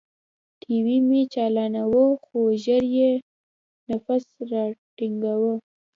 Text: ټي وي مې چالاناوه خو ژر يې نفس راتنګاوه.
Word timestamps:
ټي 0.61 0.75
وي 0.85 0.97
مې 1.07 1.21
چالاناوه 1.33 2.03
خو 2.23 2.39
ژر 2.63 2.83
يې 2.97 3.11
نفس 3.89 4.25
راتنګاوه. 4.51 5.53